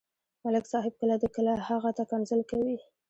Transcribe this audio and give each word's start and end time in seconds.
ملک 0.43 0.65
صاحب 0.71 0.93
کله 1.01 1.15
دې، 1.21 1.27
کله 1.35 1.51
هغه 1.69 1.89
ته 1.97 2.03
کنځل 2.11 2.41
کوي. 2.49 2.77